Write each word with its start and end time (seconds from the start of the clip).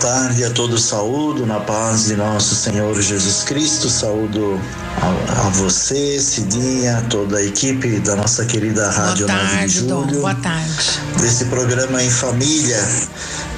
Tarde 0.00 0.44
a 0.44 0.50
todos, 0.50 0.84
saúdo 0.84 1.44
na 1.44 1.60
paz 1.60 2.06
de 2.06 2.16
nosso 2.16 2.54
Senhor 2.54 2.98
Jesus 3.00 3.44
Cristo, 3.44 3.90
saúdo 3.90 4.58
a, 5.02 5.46
a 5.46 5.50
você, 5.50 6.18
Cidinha, 6.18 7.04
toda 7.10 7.36
a 7.36 7.44
equipe 7.44 8.00
da 8.00 8.16
nossa 8.16 8.46
querida 8.46 8.90
Rádio 8.90 9.26
boa 9.26 9.38
9 9.38 9.50
tarde, 9.50 9.66
de 9.66 9.78
Julho. 9.80 9.88
Dom, 9.88 10.06
boa 10.06 10.34
tarde. 10.36 11.00
Desse 11.20 11.44
programa 11.46 12.02
em 12.02 12.10
família. 12.10 12.78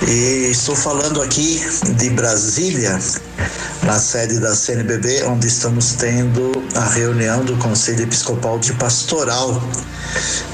E 0.09 0.49
estou 0.51 0.75
falando 0.75 1.23
aqui 1.23 1.63
de 1.97 2.11
Brasília, 2.11 2.99
na 3.85 3.99
sede 4.01 4.41
da 4.41 4.55
CNBB, 4.55 5.23
onde 5.25 5.47
estamos 5.47 5.93
tendo 5.93 6.51
a 6.75 6.89
reunião 6.89 7.45
do 7.45 7.57
Conselho 7.59 8.03
Episcopal 8.03 8.59
de 8.59 8.73
Pastoral. 8.73 9.63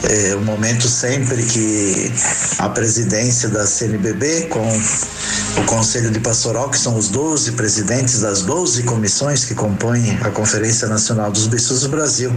É 0.05 0.37
um 0.37 0.45
momento 0.45 0.87
sempre 0.87 1.43
que 1.43 2.13
a 2.59 2.69
presidência 2.69 3.49
da 3.49 3.67
CNBB, 3.67 4.49
com 4.49 4.69
o 5.59 5.65
Conselho 5.65 6.11
de 6.11 6.21
Pastoral, 6.21 6.71
que 6.71 6.79
são 6.79 6.97
os 6.97 7.09
12 7.09 7.53
presidentes 7.53 8.21
das 8.21 8.43
12 8.43 8.85
comissões 8.85 9.45
que 9.45 9.55
compõem 9.55 10.17
a 10.23 10.31
Conferência 10.31 10.87
Nacional 10.89 11.33
dos 11.33 11.47
Bispos 11.47 11.83
do 11.83 11.89
Brasil, 11.89 12.33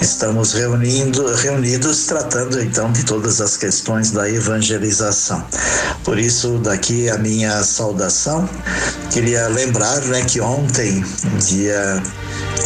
estamos 0.00 0.52
reunindo, 0.52 1.34
reunidos 1.34 2.06
tratando 2.06 2.60
então 2.62 2.90
de 2.90 3.04
todas 3.04 3.40
as 3.40 3.56
questões 3.56 4.10
da 4.10 4.28
evangelização. 4.30 5.44
Por 6.04 6.18
isso, 6.18 6.58
daqui 6.58 7.10
a 7.10 7.18
minha 7.18 7.62
saudação. 7.62 8.48
Queria 9.10 9.48
lembrar 9.48 10.00
né, 10.02 10.22
que 10.24 10.40
ontem, 10.40 11.04
dia 11.46 12.02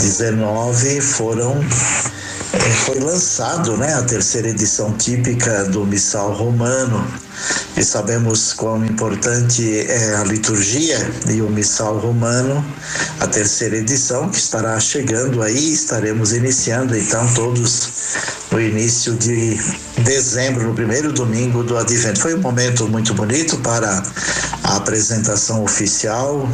19, 0.01 1.01
foram 1.01 1.57
foi 2.71 3.01
lançado 3.01 3.77
né, 3.77 3.93
a 3.95 4.03
terceira 4.03 4.49
edição 4.49 4.93
típica 4.93 5.65
do 5.65 5.85
Missal 5.85 6.33
Romano 6.33 7.05
e 7.77 7.83
sabemos 7.83 8.53
quão 8.53 8.85
importante 8.85 9.81
é 9.89 10.15
a 10.15 10.25
liturgia 10.25 10.99
e 11.29 11.43
o 11.43 11.51
Missal 11.51 11.99
Romano, 11.99 12.65
a 13.19 13.27
terceira 13.27 13.77
edição 13.77 14.29
que 14.29 14.39
estará 14.39 14.79
chegando 14.79 15.43
aí, 15.43 15.73
estaremos 15.73 16.33
iniciando 16.33 16.97
então 16.97 17.27
todos 17.35 17.89
no 18.51 18.61
início 18.61 19.15
de 19.15 19.59
dezembro, 20.03 20.69
no 20.69 20.75
primeiro 20.75 21.13
domingo 21.13 21.65
do 21.65 21.77
Advento. 21.77 22.21
Foi 22.21 22.35
um 22.35 22.41
momento 22.41 22.87
muito 22.87 23.15
bonito 23.15 23.57
para 23.59 24.03
a 24.73 24.77
apresentação 24.77 25.63
oficial 25.63 26.49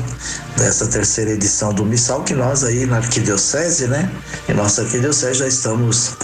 dessa 0.57 0.87
terceira 0.87 1.31
edição 1.31 1.73
do 1.73 1.85
Missal, 1.85 2.25
que 2.25 2.35
nós 2.35 2.65
aí 2.65 2.85
na 2.85 2.97
Arquidiocese, 2.97 3.87
né? 3.87 4.11
Em 4.49 4.55
nossa 4.55 4.83
Arquidiocese 4.83 5.39
já 5.39 5.47
estamos 5.47 6.15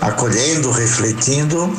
acolhendo, 0.00 0.70
refletindo 0.70 1.76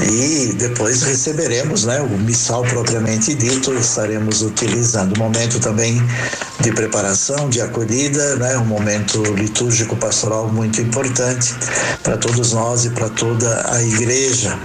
e 0.00 0.52
depois 0.56 1.02
receberemos, 1.02 1.84
né? 1.84 2.00
O 2.00 2.16
Missal 2.18 2.62
propriamente 2.62 3.34
dito, 3.34 3.74
estaremos 3.74 4.42
utilizando. 4.42 5.18
Momento 5.18 5.58
também 5.58 6.00
de 6.60 6.70
preparação, 6.70 7.48
de 7.48 7.60
acolhida, 7.60 8.36
né? 8.36 8.56
Um 8.56 8.66
momento 8.66 9.20
litúrgico 9.34 9.96
pastoral 9.96 10.46
muito 10.48 10.80
importante 10.80 11.56
para 12.04 12.16
todos 12.16 12.52
nós 12.52 12.84
e 12.84 12.90
para 12.90 13.08
toda 13.08 13.68
a 13.68 13.82
igreja. 13.82 14.56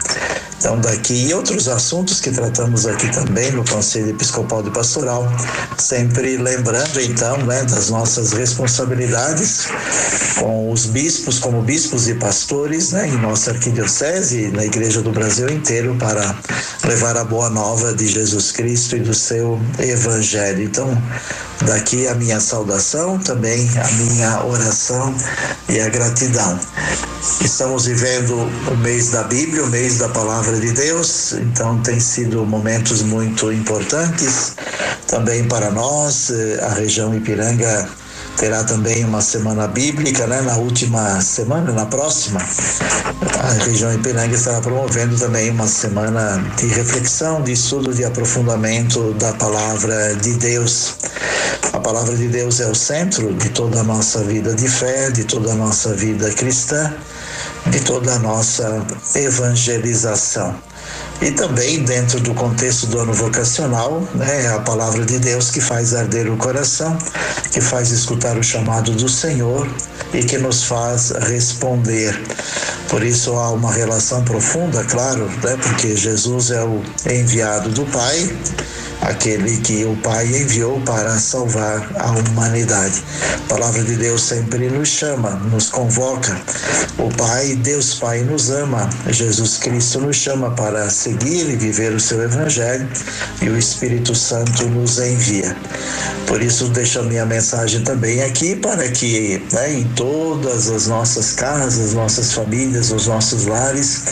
Então, 0.63 0.79
daqui 0.79 1.27
e 1.27 1.33
outros 1.33 1.67
assuntos 1.67 2.22
que 2.22 2.31
tratamos 2.31 2.85
aqui 2.85 3.11
também 3.11 3.51
no 3.51 3.66
Conselho 3.66 4.11
Episcopal 4.11 4.42
de 4.63 4.71
Pastoral, 4.71 5.27
sempre 5.77 6.37
lembrando 6.37 6.99
então 7.01 7.37
né, 7.37 7.63
das 7.63 7.89
nossas 7.89 8.33
responsabilidades 8.33 9.67
com 10.39 10.71
os 10.71 10.85
bispos, 10.85 11.39
como 11.39 11.61
bispos 11.61 12.07
e 12.07 12.15
pastores, 12.15 12.91
né, 12.91 13.07
em 13.07 13.17
nossa 13.17 13.51
arquidiocese 13.51 14.45
e 14.45 14.51
na 14.51 14.65
Igreja 14.65 15.01
do 15.01 15.11
Brasil 15.11 15.49
inteiro 15.49 15.95
para 15.95 16.35
levar 16.85 17.17
a 17.17 17.23
boa 17.23 17.49
nova 17.49 17.93
de 17.93 18.07
Jesus 18.07 18.51
Cristo 18.51 18.97
e 18.97 18.99
do 18.99 19.13
seu 19.13 19.59
Evangelho. 19.79 20.63
Então, 20.63 21.01
daqui 21.65 22.07
a 22.07 22.15
minha 22.15 22.39
saudação, 22.39 23.17
também 23.19 23.69
a 23.77 23.91
minha 23.93 24.43
oração 24.45 25.13
e 25.69 25.79
a 25.79 25.89
gratidão. 25.89 26.59
Estamos 27.41 27.85
vivendo 27.85 28.35
o 28.69 28.77
mês 28.77 29.11
da 29.11 29.23
Bíblia, 29.23 29.63
o 29.63 29.67
mês 29.67 29.97
da 29.97 30.09
palavra 30.09 30.59
de 30.59 30.71
Deus, 30.73 31.31
então 31.33 31.79
tem 31.81 31.99
sido 31.99 32.45
momentos 32.45 33.01
muito 33.01 33.51
importantes 33.51 34.22
também 35.07 35.44
para 35.47 35.72
nós. 35.72 36.31
A 36.61 36.73
região 36.73 37.16
Ipiranga 37.16 37.88
terá 38.38 38.63
também 38.63 39.06
uma 39.06 39.22
semana 39.22 39.67
bíblica, 39.67 40.25
né? 40.28 40.41
Na 40.41 40.57
última 40.57 41.22
semana, 41.22 41.72
na 41.72 41.85
próxima, 41.85 42.41
a 43.39 43.51
região 43.66 43.94
Ipiranga 43.94 44.35
estará 44.35 44.59
promovendo 44.59 45.17
também 45.17 45.50
uma 45.50 45.67
semana 45.67 46.44
de 46.57 46.67
reflexão, 46.67 47.41
de 47.41 47.51
estudo, 47.51 47.94
de 47.94 48.03
aprofundamento 48.03 49.13
da 49.13 49.33
palavra 49.33 50.16
de 50.16 50.33
Deus. 50.33 50.95
A 51.73 51.79
palavra 51.79 52.16
de 52.16 52.28
Deus 52.28 52.59
é 52.59 52.67
o 52.67 52.75
centro 52.75 53.33
de 53.33 53.50
toda 53.50 53.79
a 53.79 53.83
nossa 53.83 54.23
vida 54.23 54.53
de 54.53 54.67
fé, 54.67 55.09
de 55.12 55.23
toda 55.23 55.51
a 55.51 55.56
nossa 55.56 55.94
vida 55.94 56.31
cristã, 56.31 56.94
de 57.68 57.79
toda 57.81 58.13
a 58.13 58.19
nossa 58.19 58.85
evangelização. 59.16 60.56
E 61.22 61.31
também 61.31 61.84
dentro 61.84 62.19
do 62.19 62.34
contexto 62.34 62.88
do 62.88 63.00
ano 63.00 63.13
vocacional, 63.13 64.06
né, 64.13 64.53
a 64.53 64.59
palavra 64.59 65.06
de 65.06 65.19
Deus 65.19 65.50
que 65.50 65.62
faz 65.62 65.94
arder 65.94 66.29
o 66.29 66.35
coração, 66.35 66.97
que 67.51 67.62
faz 67.62 67.91
escutar 67.91 68.38
o 68.38 68.44
chamado 68.44 68.91
do 68.91 69.07
Senhor 69.07 69.68
e 70.13 70.24
que 70.24 70.38
nos 70.38 70.63
faz 70.63 71.12
responder. 71.12 72.19
Por 72.90 73.01
isso 73.03 73.31
há 73.38 73.51
uma 73.51 73.72
relação 73.72 74.24
profunda, 74.24 74.84
claro, 74.84 75.25
né, 75.44 75.57
porque 75.62 75.95
Jesus 75.95 76.51
é 76.51 76.63
o 76.63 76.81
enviado 77.09 77.69
do 77.69 77.85
Pai 77.85 78.30
aquele 79.03 79.57
que 79.57 79.83
o 79.85 79.95
Pai 79.97 80.25
enviou 80.27 80.79
para 80.81 81.17
salvar 81.19 81.87
a 81.99 82.11
humanidade. 82.11 83.03
A 83.45 83.53
palavra 83.53 83.83
de 83.83 83.95
Deus 83.95 84.23
sempre 84.23 84.69
nos 84.69 84.87
chama, 84.87 85.31
nos 85.51 85.69
convoca. 85.69 86.35
O 86.97 87.09
Pai, 87.15 87.55
Deus 87.55 87.95
Pai, 87.95 88.21
nos 88.21 88.49
ama. 88.49 88.89
Jesus 89.09 89.57
Cristo 89.57 89.99
nos 89.99 90.15
chama 90.15 90.51
para 90.51 90.89
seguir 90.89 91.49
e 91.49 91.55
viver 91.55 91.93
o 91.93 91.99
seu 91.99 92.21
Evangelho 92.23 92.87
e 93.41 93.49
o 93.49 93.57
Espírito 93.57 94.15
Santo 94.15 94.63
nos 94.69 94.97
envia. 94.99 95.55
Por 96.27 96.41
isso, 96.41 96.69
deixo 96.69 96.99
a 96.99 97.03
minha 97.03 97.25
mensagem 97.25 97.83
também 97.83 98.23
aqui 98.23 98.55
para 98.55 98.87
que 98.89 99.41
né, 99.51 99.73
em 99.73 99.83
todas 99.95 100.69
as 100.69 100.87
nossas 100.87 101.33
casas, 101.33 101.93
nossas 101.93 102.31
famílias, 102.33 102.91
os 102.91 103.07
nossos 103.07 103.45
lares, 103.45 104.03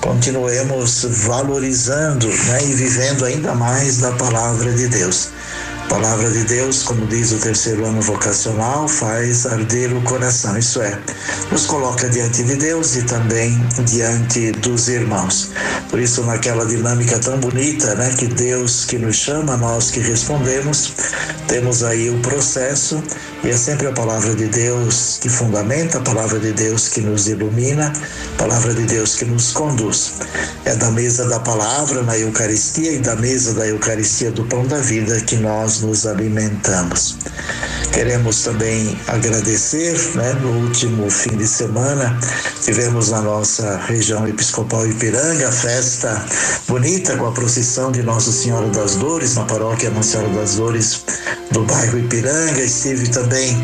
continuemos 0.00 1.04
valorizando 1.26 2.28
né, 2.28 2.64
e 2.64 2.74
vivendo 2.74 3.24
ainda 3.24 3.54
mais 3.54 3.98
da 3.98 4.12
palavra 4.12 4.27
palavra 4.30 4.70
de 4.72 4.88
Deus. 4.88 5.30
Palavra 5.88 6.30
de 6.30 6.44
Deus, 6.44 6.82
como 6.82 7.06
diz 7.06 7.32
o 7.32 7.38
terceiro 7.38 7.86
ano 7.86 8.02
vocacional, 8.02 8.86
faz 8.86 9.46
arder 9.46 9.96
o 9.96 10.02
coração, 10.02 10.56
isso 10.58 10.82
é, 10.82 10.98
nos 11.50 11.64
coloca 11.64 12.08
diante 12.10 12.42
de 12.44 12.56
Deus 12.56 12.94
e 12.96 13.02
também 13.02 13.58
diante 13.84 14.52
dos 14.52 14.88
irmãos. 14.88 15.50
Por 15.88 15.98
isso, 15.98 16.22
naquela 16.24 16.66
dinâmica 16.66 17.18
tão 17.18 17.40
bonita, 17.40 17.94
né, 17.94 18.14
que 18.18 18.26
Deus 18.26 18.84
que 18.84 18.98
nos 18.98 19.16
chama, 19.16 19.56
nós 19.56 19.90
que 19.90 20.00
respondemos, 20.00 20.92
temos 21.48 21.82
aí 21.82 22.10
o 22.10 22.18
processo 22.20 23.02
e 23.42 23.48
é 23.48 23.56
sempre 23.56 23.86
a 23.86 23.92
palavra 23.92 24.34
de 24.34 24.46
Deus 24.46 25.18
que 25.20 25.28
fundamenta, 25.28 25.98
a 25.98 26.00
palavra 26.02 26.38
de 26.38 26.52
Deus 26.52 26.88
que 26.88 27.00
nos 27.00 27.26
ilumina, 27.28 27.92
a 28.34 28.38
palavra 28.38 28.74
de 28.74 28.82
Deus 28.82 29.16
que 29.16 29.24
nos 29.24 29.52
conduz. 29.52 30.14
É 30.64 30.74
da 30.76 30.90
mesa 30.90 31.26
da 31.26 31.40
palavra 31.40 32.02
na 32.02 32.18
Eucaristia 32.18 32.92
e 32.92 32.98
da 32.98 33.16
mesa 33.16 33.54
da 33.54 33.66
Eucaristia 33.66 34.30
do 34.30 34.44
pão 34.44 34.66
da 34.66 34.78
vida 34.78 35.18
que 35.22 35.36
nós 35.36 35.77
nos 35.80 36.06
alimentamos. 36.06 37.16
Queremos 37.92 38.42
também 38.42 38.98
agradecer, 39.06 39.98
né? 40.14 40.32
No 40.34 40.50
último 40.64 41.10
fim 41.10 41.36
de 41.36 41.46
semana 41.46 42.18
tivemos 42.62 43.10
na 43.10 43.20
nossa 43.20 43.76
região 43.86 44.26
episcopal 44.26 44.86
Ipiranga 44.86 45.48
a 45.48 45.52
festa 45.52 46.24
bonita 46.66 47.16
com 47.16 47.26
a 47.26 47.32
procissão 47.32 47.90
de 47.90 48.02
Nossa 48.02 48.32
Senhora 48.32 48.68
das 48.68 48.96
Dores 48.96 49.34
na 49.34 49.44
paróquia 49.44 49.90
Nossa 49.90 50.10
Senhora 50.10 50.28
das 50.34 50.56
Dores 50.56 51.02
do 51.52 51.64
bairro 51.64 51.98
Ipiranga. 51.98 52.60
Estive 52.60 53.08
também 53.08 53.56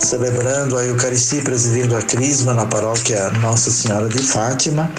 celebrando 0.00 0.76
a 0.76 0.84
Eucaristia, 0.84 1.42
presidindo 1.42 1.96
a 1.96 2.02
Crisma 2.02 2.54
na 2.54 2.66
paróquia 2.66 3.30
Nossa 3.40 3.70
Senhora 3.70 4.08
de 4.08 4.18
Fátima. 4.22 4.90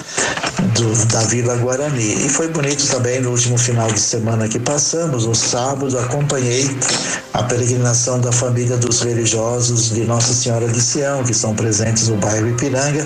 do, 0.75 1.05
da 1.07 1.21
Vila 1.23 1.55
Guarani. 1.57 2.25
E 2.25 2.29
foi 2.29 2.47
bonito 2.49 2.87
também 2.87 3.19
no 3.21 3.31
último 3.31 3.57
final 3.57 3.91
de 3.91 3.99
semana 3.99 4.47
que 4.47 4.59
passamos, 4.59 5.25
no 5.25 5.35
sábado, 5.35 5.97
acompanhei 5.97 6.69
a 7.33 7.43
peregrinação 7.43 8.19
da 8.19 8.31
família 8.31 8.77
dos 8.77 9.01
religiosos 9.01 9.89
de 9.91 10.03
Nossa 10.03 10.33
Senhora 10.33 10.67
de 10.67 10.81
Sião, 10.81 11.23
que 11.23 11.33
são 11.33 11.55
presentes 11.55 12.07
no 12.07 12.17
bairro 12.17 12.49
Ipiranga, 12.49 13.05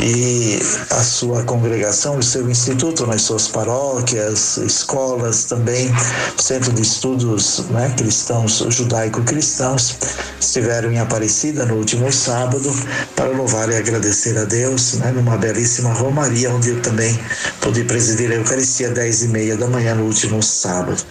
e 0.00 0.58
a 0.90 1.02
sua 1.02 1.42
congregação, 1.42 2.18
o 2.18 2.22
seu 2.22 2.48
instituto, 2.48 3.06
nas 3.06 3.22
suas 3.22 3.48
paróquias, 3.48 4.56
escolas, 4.58 5.44
também 5.44 5.92
centro 6.36 6.72
de 6.72 6.82
estudos 6.82 7.64
né, 7.70 7.92
cristãos, 7.96 8.64
judaico-cristãos, 8.68 9.96
estiveram 10.40 10.92
em 10.92 10.98
Aparecida 10.98 11.66
no 11.66 11.74
último 11.74 12.12
sábado 12.12 12.72
para 13.16 13.28
louvar 13.28 13.68
e 13.70 13.76
agradecer 13.76 14.38
a 14.38 14.44
Deus, 14.44 14.94
né, 14.94 15.10
numa 15.10 15.36
belíssima 15.36 15.92
romaria, 15.92 16.50
onde 16.50 16.70
eu 16.70 16.80
também 16.80 17.18
pude 17.60 17.84
presidir 17.84 18.30
a 18.30 18.36
Eucaristia 18.36 18.88
às 18.88 18.94
dez 18.94 19.22
e 19.22 19.28
meia 19.28 19.56
da 19.56 19.66
manhã 19.66 19.94
no 19.94 20.04
último 20.04 20.42
sábado. 20.42 21.02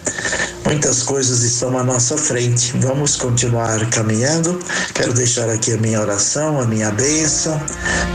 Muitas 0.64 1.02
coisas 1.02 1.42
estão 1.42 1.78
à 1.78 1.82
nossa 1.82 2.18
frente. 2.18 2.74
Vamos 2.76 3.16
continuar 3.16 3.88
caminhando. 3.88 4.58
Quero 4.92 5.14
deixar 5.14 5.48
aqui 5.48 5.72
a 5.72 5.78
minha 5.78 5.98
oração, 5.98 6.60
a 6.60 6.66
minha 6.66 6.90
bênção 6.90 7.58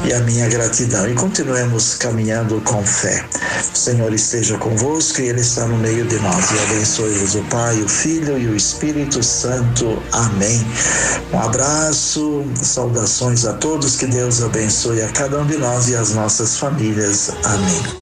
e 0.06 0.14
a 0.14 0.20
minha 0.20 0.48
gratidão. 0.64 1.10
E 1.10 1.14
continuemos 1.16 1.96
caminhando 1.96 2.62
com 2.62 2.84
fé. 2.86 3.26
O 3.74 3.78
Senhor 3.78 4.14
esteja 4.14 4.58
convosco 4.58 5.22
e 5.22 5.28
Ele 5.28 5.42
está 5.42 5.66
no 5.66 5.78
meio 5.78 6.06
de 6.06 6.18
nós. 6.20 6.52
E 6.52 6.60
abençoe-vos 6.60 7.36
o 7.36 7.44
Pai, 7.46 7.82
o 7.82 7.90
Filho 7.90 8.38
e 8.38 8.48
o 8.48 8.56
Espírito 8.56 9.22
Santo. 9.22 10.02
Amém. 10.12 10.66
Um 11.34 11.40
abraço, 11.40 12.46
saudações 12.62 13.46
a 13.46 13.54
todos. 13.54 13.96
Que 13.98 14.06
Deus 14.06 14.42
abençoe 14.42 15.02
a 15.02 15.10
cada 15.10 15.40
um 15.40 15.46
de 15.46 15.58
nós 15.58 15.90
e 15.90 15.96
as 15.96 16.14
nossas 16.14 16.58
famílias. 16.58 17.32
Amém. 17.44 18.02